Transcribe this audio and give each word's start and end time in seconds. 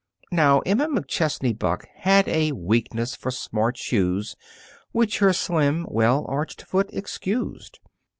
Now, 0.31 0.61
Emma 0.61 0.87
McChesney 0.87 1.55
Buck 1.55 1.85
had 1.97 2.27
a 2.27 2.53
weakness 2.53 3.13
for 3.15 3.29
smart 3.29 3.77
shoes 3.77 4.35
which 4.93 5.19
her 5.19 5.31
slim, 5.31 5.85
well 5.91 6.25
arched 6.27 6.63
foot 6.63 6.89
excused. 6.91 7.77